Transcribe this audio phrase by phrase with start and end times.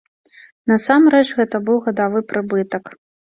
[0.71, 2.91] Насамрэч гэта быў гадавы прыбытак.